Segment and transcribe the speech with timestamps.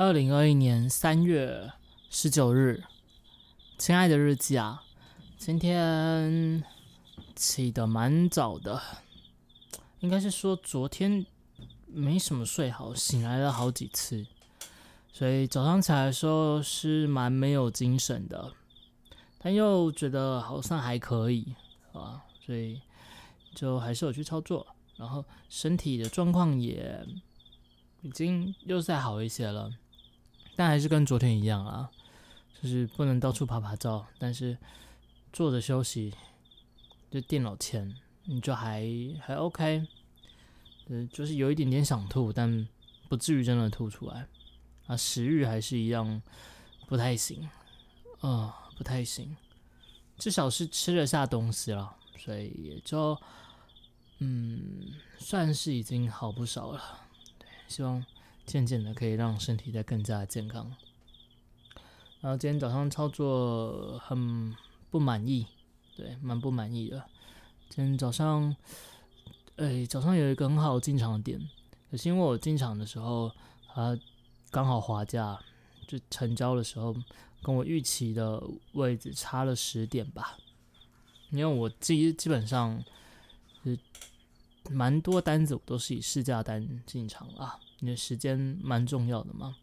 [0.00, 1.72] 二零二一年三月
[2.08, 2.84] 十九日，
[3.76, 4.84] 亲爱的日记啊，
[5.36, 6.62] 今天
[7.34, 8.80] 起得蛮早的，
[9.98, 11.26] 应该是说昨天
[11.88, 14.24] 没什么睡好，醒来了好几次，
[15.12, 18.52] 所以早上起来的时候是蛮没有精神的，
[19.38, 21.56] 但又觉得好像还可以
[21.92, 22.80] 啊，所以
[23.52, 27.04] 就还是有去操作，然后身体的状况也
[28.02, 29.72] 已经又再好一些了。
[30.58, 31.88] 但还是跟昨天一样啊，
[32.60, 34.58] 就是不能到处拍拍照，但是
[35.32, 36.12] 坐着休息，
[37.12, 37.94] 就电脑前
[38.24, 38.84] 你就还
[39.20, 39.86] 还 OK，
[40.88, 42.66] 嗯，就是有一点点想吐，但
[43.08, 44.26] 不至于真的吐出来
[44.88, 44.96] 啊。
[44.96, 46.20] 食欲还是一样
[46.88, 47.48] 不太行，
[48.18, 49.36] 啊，不太行，
[50.16, 53.16] 至少是吃得下东西了，所以也就
[54.18, 56.82] 嗯，算是已经好不少了。
[57.38, 58.04] 对，希望。
[58.48, 60.74] 渐渐的可以让身体再更加的健康。
[62.20, 64.54] 然后今天早上操作很
[64.90, 65.46] 不满意，
[65.94, 67.04] 对，蛮不满意的。
[67.68, 68.56] 今天早上，
[69.56, 71.38] 哎，早上有一个很好进场的点，
[71.90, 73.30] 可是因为我进场的时候，
[73.68, 73.96] 它
[74.50, 75.38] 刚好滑价，
[75.86, 76.96] 就成交的时候
[77.42, 80.38] 跟我预期的位置差了十点吧。
[81.30, 82.82] 因为我基基本上
[83.62, 83.78] 是
[84.70, 87.60] 蛮多单子，我都是以市价单进场啊。
[87.80, 89.56] 你的时间蛮重要的嘛，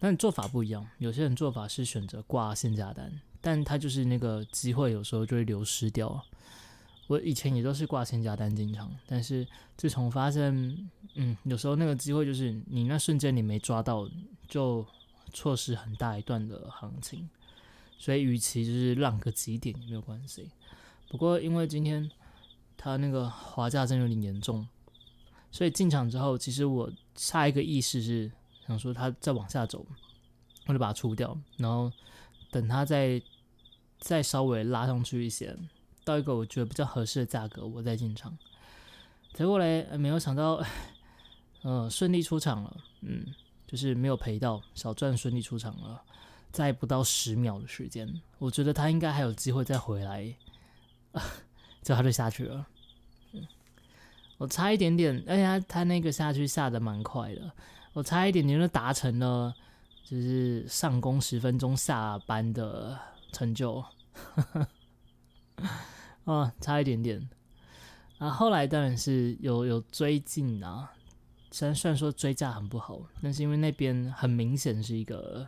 [0.00, 0.86] 但做法不一样。
[0.98, 6.24] 有些人做法是选择挂限价单，但他就是那个机会有时候就会流失掉。
[7.08, 10.52] 我以前也都是挂限价单进场，但是自从发现，
[11.14, 14.08] 嗯，有时候那个机会就是你那瞬间你没抓到，
[14.48, 14.86] 就
[15.32, 17.28] 错失很大一段的行情。
[17.98, 20.50] 所以，与其就是浪个几点也没有关系。
[21.08, 22.10] 不过，因为今天
[22.76, 24.66] 它那个滑价真有点严重。
[25.52, 28.32] 所以进场之后，其实我下一个意识是
[28.66, 29.86] 想说，它再往下走，
[30.66, 31.92] 我就把它出掉，然后
[32.50, 33.22] 等它再
[33.98, 35.56] 再稍微拉上去一些，
[36.04, 38.36] 到一个我觉得比较合适的价格，我再进场。
[39.34, 40.60] 结果嘞，没有想到，
[41.62, 43.26] 呃，顺利出场了，嗯，
[43.66, 46.02] 就是没有赔到，小赚顺利出场了，
[46.50, 50.34] 在不到十秒的时间，我觉得它应该还有机会再回来，
[51.82, 52.66] 就它就下去了。
[54.42, 57.48] 我差一点点，而且他他那个下去下的蛮快的，
[57.92, 59.54] 我差一点点就达成了，
[60.04, 62.98] 就是上工十分钟下班的
[63.30, 63.84] 成就，
[66.24, 67.28] 啊， 差一点点。
[68.18, 70.90] 啊，后来当然是有有追进啊，
[71.52, 75.46] 虽然虽然说追价很不好，但是因为那边很明显是一个，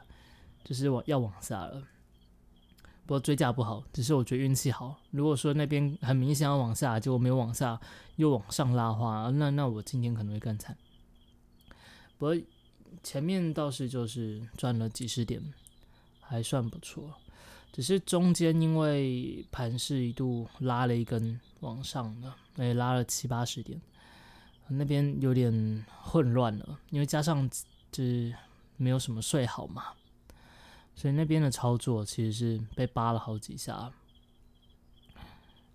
[0.63, 1.83] 就是往要往下了。
[3.07, 4.97] 不过追价不好，只是我觉得运气好。
[5.11, 7.79] 如果说那边很明显要往下，结果没有往下，
[8.17, 10.77] 又往上拉的话，那那我今天可能会更惨。
[12.17, 12.37] 不过
[13.03, 15.43] 前面倒是就是赚了几十点，
[16.21, 17.13] 还算不错。
[17.73, 23.79] 只是中间因为盘势一度拉了一根往上的，也拉了七八十点，
[24.69, 27.51] 那边有点混乱了，因为加上
[27.93, 28.33] 就是
[28.77, 29.87] 没有什么睡好嘛。
[30.97, 33.93] 所以那边的操作其实是被扒了好几下，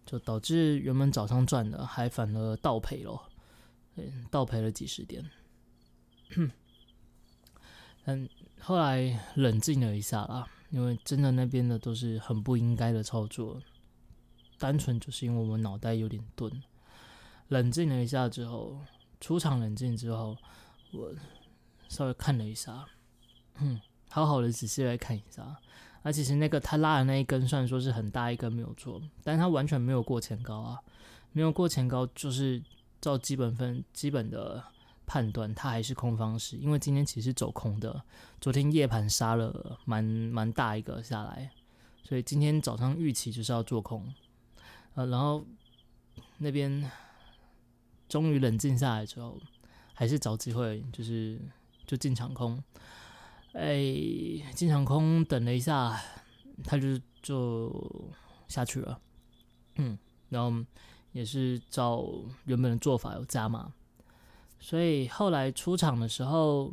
[0.06, 3.30] 就导致原本早上赚的还反而倒赔了，
[4.32, 5.30] 倒赔了几十点。
[8.06, 8.30] 嗯，
[8.60, 13.62] 后来冷静了一下啦，因为真的那边的都是很不应该的操作，
[14.58, 16.52] 单纯就是因为我们脑袋有点钝。
[17.50, 18.80] 冷静了一下之后，
[19.20, 20.38] 出场冷静之后，
[20.92, 21.14] 我
[21.88, 22.88] 稍微看了一下，
[23.60, 23.82] 嗯。
[24.12, 25.58] 好好的仔细来看一下，
[26.02, 30.80] 而其实那个他拉的那一根，虽然说是很大一根没有错，但他完全没有过前高啊，
[31.32, 32.62] 没有过前高，就是
[33.00, 34.64] 照基本分基本的
[35.06, 38.02] 判断，它还是空方式，因为今天其实走空的，
[38.42, 41.52] 昨天夜盘杀了蛮蛮大一个下来，
[42.04, 44.12] 所以今天早上预期就是要做空，
[44.96, 45.46] 呃，然后
[46.40, 46.90] 那边
[48.08, 49.40] 终于冷静下来之后，
[49.94, 51.40] 还是找机会就是
[51.86, 52.62] 就进场空。
[53.54, 53.84] 哎，
[54.54, 56.00] 进场空等了一下，
[56.64, 58.12] 他就就
[58.48, 59.00] 下去了。
[59.76, 59.98] 嗯，
[60.30, 60.66] 然后
[61.12, 62.06] 也是照
[62.46, 63.74] 原本的做法有加码，
[64.60, 66.72] 所以后来出场的时候，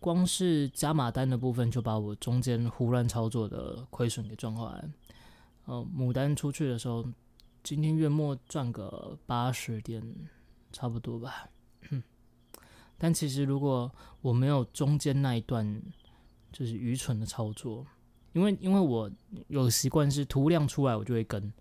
[0.00, 4.88] 光是加码单的部分就把我中间胡乱操作的亏损给赚回来。
[5.66, 7.04] 哦，牡丹出去的时候，
[7.62, 10.02] 今天月末赚个八十点，
[10.72, 11.50] 差不多吧。
[12.98, 13.90] 但其实如果
[14.20, 15.80] 我没有中间那一段，
[16.52, 17.86] 就是愚蠢的操作，
[18.32, 19.10] 因为因为我
[19.46, 21.52] 有习惯是图量出来我就会跟，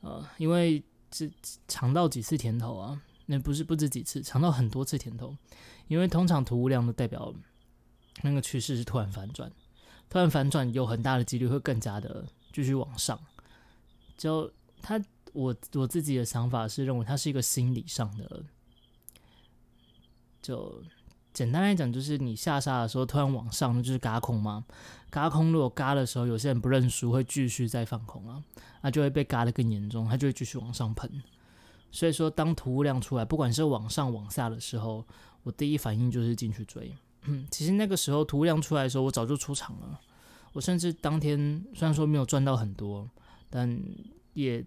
[0.00, 1.30] 呃，因为这
[1.66, 5.36] 尝到几次甜头啊，那不是不止几次，尝到很多次甜头，
[5.88, 7.34] 因为通常图量的代表
[8.22, 9.50] 那个趋势是突然反转，
[10.08, 13.18] 突然反转有很大的几率会更加的继续往上。
[14.16, 14.52] 就
[14.82, 15.00] 他，
[15.32, 18.44] 我我自己的想法是认为它是一个心理上的，
[20.42, 20.82] 就
[21.32, 24.64] 简单来讲，就是你下杀的时候突然往上，就是嘎空嘛。
[25.10, 28.42] 嘎空如果嘎的时候，有些人不认输，会继续再放空啊，
[28.82, 31.10] 那就会被嘎的更严重，它就会继续往上喷。
[31.90, 35.04] 所以说，当图量出来，不管是往上往下的时候，
[35.42, 36.94] 我第一反应就是进去追。
[37.24, 40.00] 嗯 其实那个时候图量出来的时候，我早就出场了。
[40.52, 43.08] 我甚至当天虽然说没有赚到很多，
[43.48, 43.80] 但
[44.34, 44.64] 也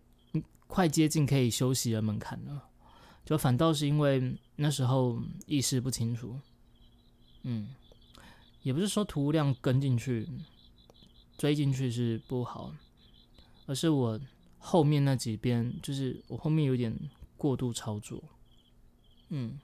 [0.68, 2.64] 快接近可以休息的门槛了。
[3.26, 6.40] 就反倒是因为那时候意识不清楚，
[7.44, 7.70] 嗯，
[8.62, 10.28] 也不是说图量跟进去
[11.38, 12.74] 追进去是不好，
[13.66, 14.20] 而是我。
[14.66, 16.98] 后面那几边就是我后面有点
[17.36, 18.24] 过度操作，
[19.28, 19.60] 嗯，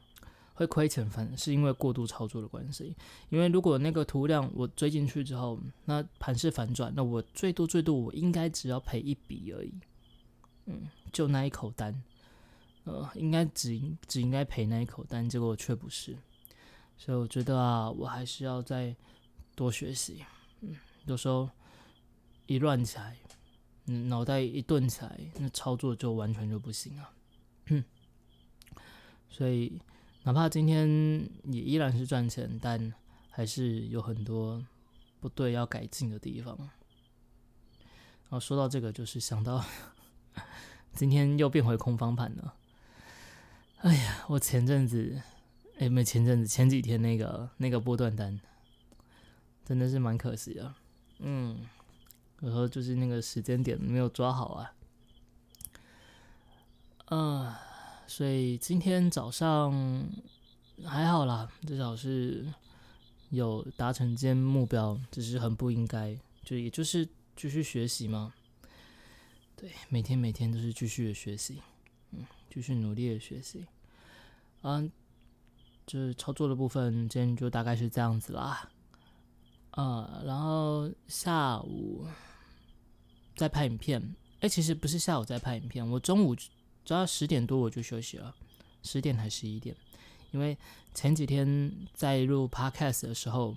[0.53, 2.93] 会亏钱，反是因为过度操作的关系。
[3.29, 9.73] 因为如果那个图量我追进去之后，那盘势反转，那我最多最多我应该只要赔一笔而已，
[10.65, 12.03] 嗯，就那一口单，
[12.89, 16.17] 呃，应该只只应该赔那一口但，结果却不是，
[16.97, 18.95] 所以我觉得啊，我还是要再
[19.55, 20.25] 多学习，
[20.61, 20.75] 嗯，
[21.05, 21.47] 有时候
[22.47, 23.15] 一乱起来。
[23.91, 27.11] 嗯脑袋一顿起来，那操作就完全就不行啊。
[29.29, 29.81] 所以，
[30.21, 30.87] 哪怕今天
[31.45, 32.93] 也依然是赚钱，但
[33.31, 34.63] 还是有很多
[35.19, 36.55] 不对要改进的地方。
[36.59, 36.69] 然
[38.29, 39.65] 后说到这个，就是想到
[40.93, 42.53] 今天又变回空方盘了。
[43.79, 45.21] 哎呀，我前阵子，
[45.77, 48.39] 哎，没前阵子，前几天那个那个波段单，
[49.65, 50.73] 真的是蛮可惜的。
[51.19, 51.67] 嗯。
[52.41, 54.73] 有时候就是那个时间点没有抓好啊，
[57.07, 57.53] 嗯，
[58.07, 60.09] 所以今天早上
[60.85, 62.47] 还好啦，至少是
[63.29, 67.05] 有达成今天目标，只是很不应该，就也就是
[67.35, 68.33] 继续学习嘛，
[69.57, 71.61] 对，每天每天都是继续的学习，
[72.11, 73.65] 嗯，继续努力的学习，
[74.61, 74.91] 嗯，
[75.85, 78.69] 就是操作的部分，今天就大概是这样子啦，
[79.71, 82.07] 啊，然后下午。
[83.35, 86.49] 在拍影片，哎，其实不是下午在拍影片，我中午只
[86.87, 88.35] 要十点多我就休息了，
[88.83, 89.73] 十点还十一点，
[90.31, 90.57] 因为
[90.93, 93.55] 前几天在录 podcast 的时候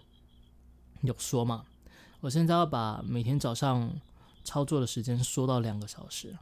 [1.00, 1.66] 有说嘛，
[2.20, 3.93] 我现在要把每天早上
[4.44, 6.38] 操作的时间缩到两个小时，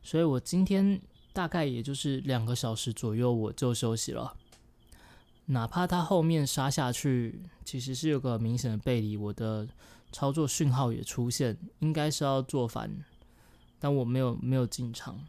[0.00, 1.00] 所以我今天
[1.32, 4.36] 大概也就是两个小时左右我就休息了，
[5.46, 9.68] 哪怕它后面杀下去，其实是有个明显的背离，我的。
[10.12, 12.90] 操作讯号也出现，应该是要做反，
[13.78, 15.24] 但我没有没有进场，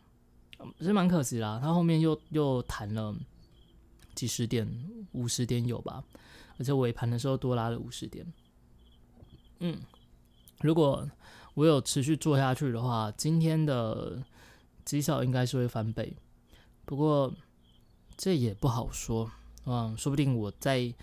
[0.79, 1.59] 是蛮可惜啦。
[1.61, 3.15] 他后面又又弹了
[4.15, 4.67] 几十点，
[5.11, 6.03] 五十点有吧？
[6.57, 8.25] 而且尾盘的时候多拉了五十点。
[9.59, 9.79] 嗯，
[10.61, 11.07] 如果
[11.53, 14.17] 我有持续做下去的话，今天的
[14.85, 16.15] 绩效应该是会翻倍。
[16.85, 17.33] 不过
[18.17, 19.31] 这也不好说
[19.65, 20.93] 啊，说不定我在。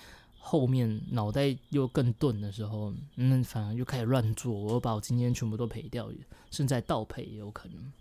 [0.41, 6.11] 后面脑袋又更钝的时候，那反而又开始乱做，我把我今天全部都赔掉，
[6.51, 7.93] 甚至倒赔也有可能。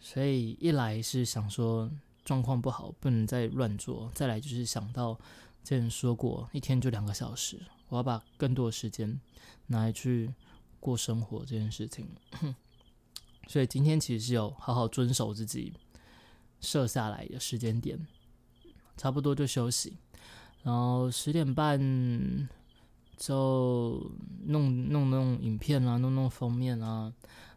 [0.00, 1.90] 所以一来是想说
[2.24, 5.12] 状况不好，不能再乱做；再来就是想到
[5.62, 9.20] 之前说过，一天就两个小时，我要把更多的时间
[9.66, 10.32] 拿来去
[10.78, 12.08] 过生活这件事情。
[13.50, 15.72] 所以今天其实是有好好遵守自己
[16.60, 18.06] 设下来的时间点，
[18.96, 19.96] 差不多就休息。
[20.62, 22.48] 然后十点半
[23.16, 24.08] 就
[24.44, 27.12] 弄弄弄影片啊，弄弄封面啊，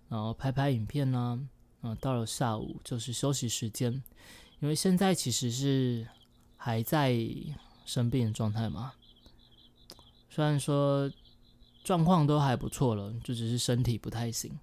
[0.09, 1.39] 然后拍拍影片啊，
[1.81, 3.93] 啊，到了下午就是休息时间，
[4.61, 6.07] 因为现在其实是
[6.57, 7.15] 还在
[7.85, 8.93] 生病的状态嘛，
[10.27, 11.11] 虽然说
[11.83, 14.57] 状况都还不错了，就只是身体不太行，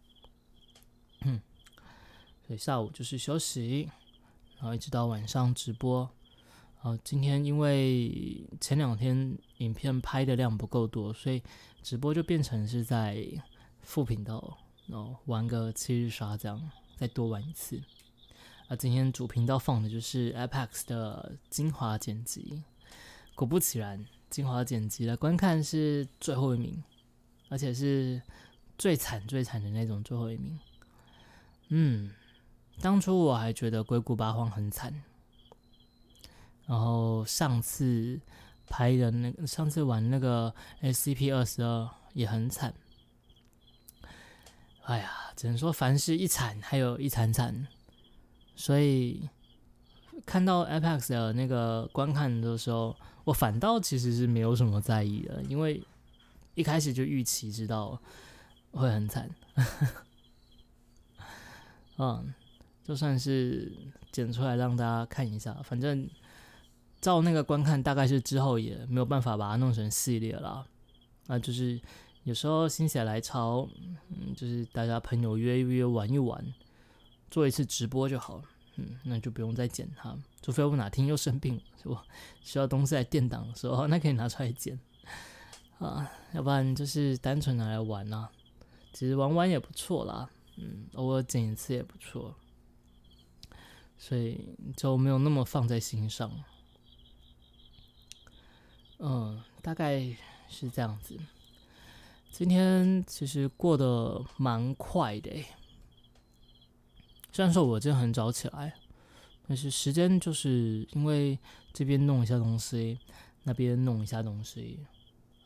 [2.46, 3.88] 所以下午就是休息，
[4.56, 6.08] 然后一直到晚上直播。
[6.78, 11.42] 好，今天因为前两天影片拍的量不够多，所以
[11.82, 13.24] 直播就变成是在
[13.82, 17.80] 副频道，然后玩个七日刷这样，再多玩一次。
[18.68, 22.62] 啊，今天主频道放的就是 Apex 的精华剪辑，
[23.34, 26.82] 果不其然，精华剪辑的观看是最后一名，
[27.48, 28.22] 而且是
[28.78, 30.58] 最惨最惨的那种最后一名。
[31.70, 32.10] 嗯，
[32.80, 35.02] 当初我还觉得硅谷八荒很惨。
[36.66, 38.20] 然后上次
[38.68, 42.72] 拍的那，上次玩那个 SCP 二十二也很惨。
[44.84, 47.66] 哎呀，只能说凡事一惨，还有一惨惨。
[48.54, 49.28] 所以
[50.26, 55.82] 看到 Apex 的那个观看的时候，我反倒其实是没有什么在意的，因为
[56.54, 58.00] 一开始就预期知道
[58.72, 59.28] 会很惨。
[62.02, 62.32] 嗯，
[62.82, 63.70] 就算是
[64.10, 66.08] 剪出来让大家看一下，反正
[66.98, 70.66] 照那个观看，大概是之后也没有办法把它弄成系列了。
[71.26, 71.78] 那就是
[72.24, 73.68] 有时候心血来潮，
[74.08, 76.42] 嗯，就是大家朋友约一约玩一玩，
[77.30, 78.44] 做一次直播就好了。
[78.76, 82.02] 嗯，那就不用再剪它，除非我哪天又生病，是吧？
[82.40, 84.78] 需要东西来垫档的时候， 那可以拿出来剪
[85.78, 86.10] 啊。
[86.32, 88.26] 要不然就是单纯拿来玩呐，
[88.94, 90.30] 其实玩玩也不错啦。
[90.62, 92.34] 嗯，偶尔剪一次也不错，
[93.96, 96.30] 所以就没有那么放在心上。
[98.98, 100.14] 嗯，大概
[100.50, 101.18] 是这样子。
[102.30, 105.30] 今天其实过得蛮快的，
[107.32, 108.74] 虽然说我今天很早起来，
[109.48, 111.38] 但是时间就是因为
[111.72, 112.98] 这边弄一下东西，
[113.44, 114.80] 那边弄一下东西，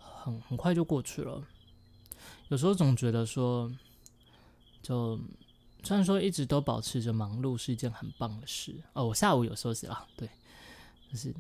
[0.01, 1.47] 很很快就过去了。
[2.49, 3.71] 有时候总觉得说。
[4.85, 5.19] 就
[5.83, 10.29] 虽然说一直都保持着忙碌是一件很棒的事哦，我下午有休息了，对，
[11.11, 11.35] 就是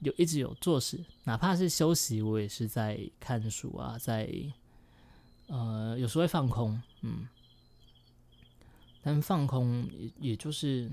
[0.00, 4.28] 有一直有做事，哪怕是休息，我也是在看书啊，在
[5.46, 7.28] 呃有时候会放空，嗯，
[9.02, 10.90] 但放空也也就是，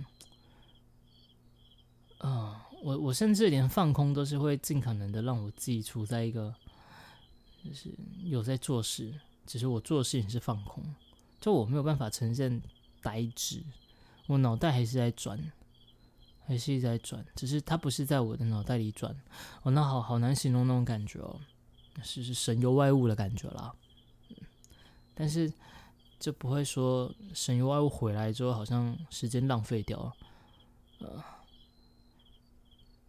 [2.20, 6.54] 嗯，我我甚至连放空都是会尽可能的让我自己处在一个
[7.64, 7.90] 就是
[8.24, 10.84] 有在做事，只是我做事情是放空。
[11.40, 12.62] 就我没有办法呈现
[13.02, 13.64] 呆滞，
[14.28, 15.52] 我脑袋还是在转，
[16.46, 19.16] 还是一直在转，只是它不是在我的脑袋里转。
[19.64, 21.40] 哦，那好好难形容那种感觉哦，
[22.04, 23.74] 是是神游外物的感觉啦。
[25.14, 25.52] 但是
[26.20, 30.16] 就不会说神游外物回来之后好像时间浪费掉了，
[31.00, 31.24] 呃，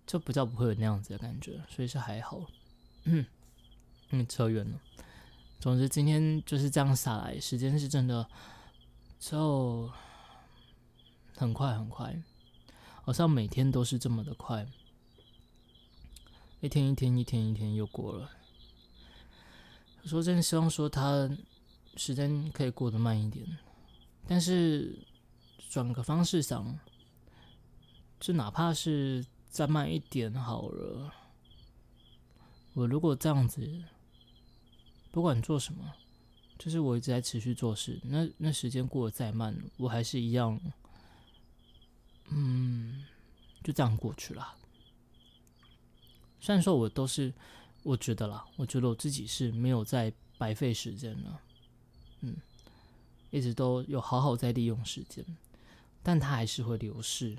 [0.06, 2.46] 就不叫不会有那样子的感觉，所以是还好。
[3.04, 3.26] 嗯，
[4.28, 4.80] 扯远了。
[5.60, 8.24] 总之，今天就是这样下来，时间是真的
[9.18, 9.90] 就
[11.36, 12.22] 很快很快，
[13.02, 14.64] 好像每天都是这么的快，
[16.60, 18.30] 一天一天一天一天又过了。
[20.04, 21.28] 说真希望说他
[21.96, 23.44] 时间可以过得慢一点，
[24.28, 24.96] 但是
[25.68, 26.78] 转个方式想，
[28.20, 31.12] 就哪怕是再慢一点好了。
[32.74, 33.82] 我如果这样子。
[35.18, 35.92] 不管做什么，
[36.60, 38.00] 就是我一直在持续做事。
[38.04, 40.56] 那那时间过得再慢，我还是一样，
[42.28, 43.04] 嗯，
[43.64, 44.54] 就这样过去了。
[46.38, 47.34] 虽然说我都是，
[47.82, 51.40] 我觉得啦，我觉得我自己是没有在白费时间了，
[52.20, 52.36] 嗯，
[53.32, 55.24] 一直都有好好在利用时间，
[56.00, 57.36] 但它还是会流逝，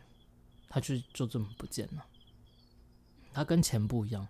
[0.68, 2.06] 它就就这么不见了。
[3.32, 4.28] 它跟钱不一样，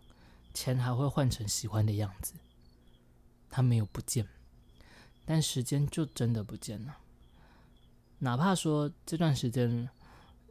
[0.54, 2.36] 钱还会换成喜欢的样子。
[3.50, 4.28] 它没有不见，
[5.26, 6.98] 但时间就真的不见了。
[8.20, 9.90] 哪怕说这段时间，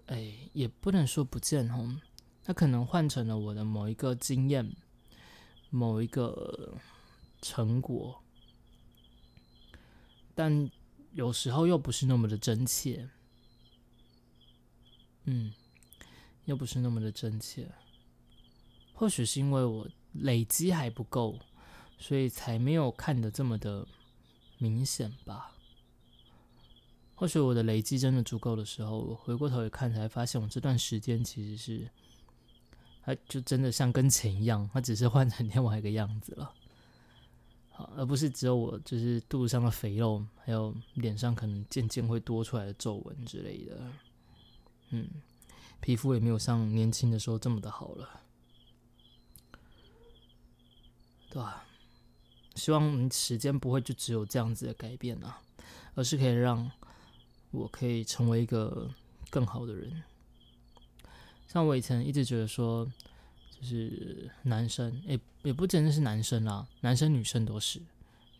[0.06, 2.00] 哎，也不能说不见哦。
[2.42, 4.74] 它可能换成了我的某一个经验，
[5.68, 6.78] 某一个
[7.42, 8.22] 成果，
[10.34, 10.70] 但
[11.12, 13.08] 有时候又不是那么的真切。
[15.24, 15.52] 嗯，
[16.46, 17.70] 又不是那么的真切。
[18.94, 21.38] 或许是因为我累积还不够。
[21.98, 23.86] 所以才没有看得这么的
[24.58, 25.52] 明显吧？
[27.14, 31.90] 或许我的累积真的足够的时候，我回过头一看，才发现我这段时间其实是，
[33.02, 36.54] 它就真的像跟前一样，它只是换成另外一个样子了。
[37.70, 43.92] 好，而不是只有我就是肚子上的肥肉，还有脸上可能渐渐会多出来的皱纹之类的。
[44.90, 45.08] 嗯，
[45.80, 48.20] 皮肤也没有像年轻的时候这么的好了，
[51.30, 51.64] 对吧？
[52.58, 55.40] 希望时间不会就只有这样子的改变啊，
[55.94, 56.70] 而是可以让
[57.52, 58.90] 我可以成为一个
[59.30, 60.02] 更好的人。
[61.46, 62.84] 像我以前一直觉得说，
[63.58, 67.80] 就是男生，也也不仅仅是男生啦，男生女生都是，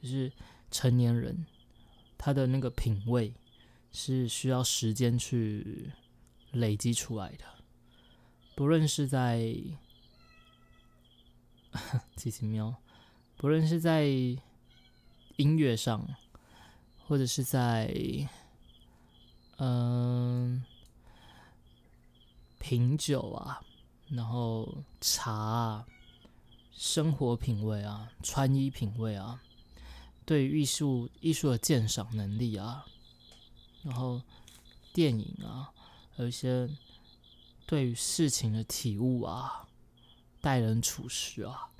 [0.02, 0.30] 就是
[0.70, 1.46] 成年人，
[2.18, 3.32] 他的那个品味
[3.92, 5.90] 是需要时间去
[6.52, 7.44] 累积出来的，
[8.56, 9.54] 不论是在
[12.16, 12.74] 奇奇喵。
[13.38, 14.04] 不论是在
[15.36, 16.04] 音乐上，
[17.06, 17.88] 或者是在
[19.58, 20.64] 嗯
[22.58, 23.60] 品酒啊，
[24.08, 25.86] 然后茶啊，
[26.72, 29.40] 生活品味啊，穿衣品味啊，
[30.26, 32.86] 对艺术艺术的鉴赏能力啊，
[33.84, 34.20] 然后
[34.92, 35.70] 电影啊，
[36.16, 36.68] 有一些
[37.66, 39.68] 对于事情的体悟啊，
[40.40, 41.70] 待人处事啊，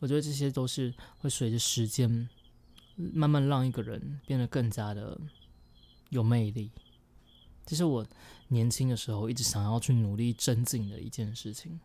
[0.00, 2.28] 我觉得这些都是会随着时间
[2.96, 5.20] 慢慢让一个人变得更加的
[6.08, 6.72] 有魅力。
[7.64, 8.04] 这是我
[8.48, 11.78] 年轻的时候一直想要去努力增进的一件事情。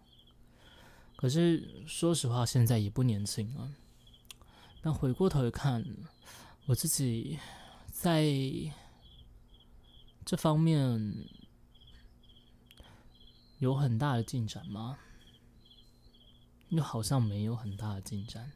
[1.15, 3.71] 可是说实话，现在也不年轻了。
[4.81, 5.85] 但回过头一看，
[6.65, 7.37] 我自己
[7.91, 8.25] 在
[10.25, 11.27] 这方面
[13.59, 14.97] 有很大的进展吗？
[16.69, 18.51] 又好像没有很大的进展。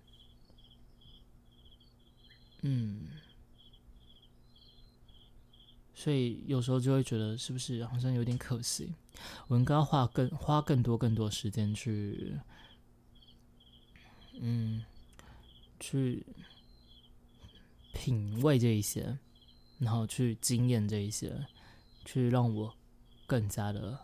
[2.62, 3.08] 嗯，
[5.94, 8.94] 所以有时候就会觉得，是不是好像有点可惜？
[9.48, 12.38] 我应该花更花更多更多时间去，
[14.40, 14.84] 嗯，
[15.80, 16.26] 去
[17.94, 19.18] 品味这一些，
[19.78, 21.46] 然后去经验这一些，
[22.06, 22.74] 去让我
[23.26, 24.00] 更加的，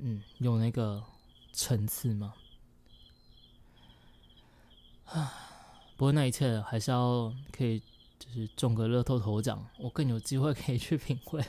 [0.00, 1.04] 嗯，有那个
[1.52, 2.34] 层次吗？
[5.12, 5.30] 啊，
[5.96, 7.78] 不过那一切还是要可以，
[8.18, 11.44] 就是中个乐透头奖，我更有机会可以去品味。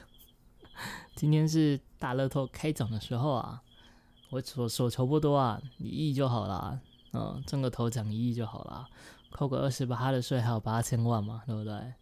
[1.16, 3.62] 今天是大乐透开奖的时候啊，
[4.32, 6.78] 我所所求不多啊，一亿就好了，
[7.14, 8.86] 嗯，中个头奖一亿就好了，
[9.32, 11.94] 扣个二十八的税还有八千万嘛，对不对？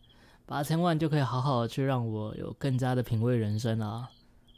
[0.48, 4.10] 八千万就可以好好的去让我有更加的品味人生啊，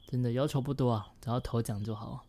[0.08, 2.24] 真的要求不多啊，只要头奖就好。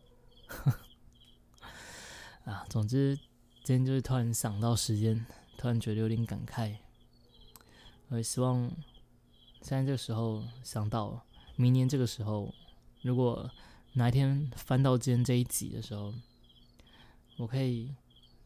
[2.43, 3.17] 啊，总之。
[3.65, 5.25] 今天就是突然想到时间，
[5.57, 6.75] 突然觉得有点感慨。
[8.09, 8.69] 我也希望
[9.63, 12.53] 现在这个时候想到，明年这个时候，
[13.01, 13.49] 如果
[13.93, 16.13] 哪一天翻到今天这一集的时候，
[17.37, 17.95] 我可以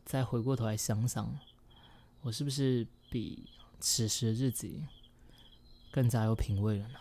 [0.05, 1.37] 再回过头来想想，
[2.21, 3.43] 我是不是比
[3.77, 4.85] 此时的自己
[5.91, 6.99] 更加有品味了呢？